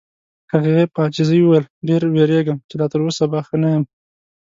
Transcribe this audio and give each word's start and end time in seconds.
هغې 0.51 0.77
په 0.93 0.99
عاجزۍ 1.03 1.39
وویل: 1.43 1.65
ډېر 1.87 2.01
وېریږم 2.13 2.57
چې 2.69 2.75
لا 2.79 2.85
تر 2.91 2.99
اوسه 3.05 3.23
به 3.31 3.39
ښه 3.47 3.55
نه 3.61 3.69
یم. 3.73 3.83